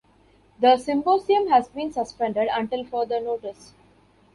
[0.59, 3.75] The Symposium has been suspended until further notice.